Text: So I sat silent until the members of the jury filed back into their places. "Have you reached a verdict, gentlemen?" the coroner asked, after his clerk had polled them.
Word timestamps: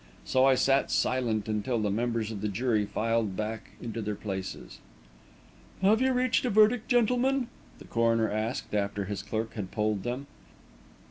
So 0.25 0.45
I 0.45 0.55
sat 0.55 0.89
silent 0.89 1.47
until 1.47 1.77
the 1.77 1.91
members 1.91 2.31
of 2.31 2.41
the 2.41 2.47
jury 2.47 2.87
filed 2.87 3.35
back 3.35 3.73
into 3.79 4.01
their 4.01 4.15
places. 4.15 4.79
"Have 5.83 6.01
you 6.01 6.11
reached 6.11 6.43
a 6.43 6.49
verdict, 6.49 6.89
gentlemen?" 6.89 7.49
the 7.77 7.85
coroner 7.85 8.27
asked, 8.27 8.73
after 8.73 9.05
his 9.05 9.21
clerk 9.21 9.53
had 9.53 9.69
polled 9.69 10.01
them. 10.01 10.25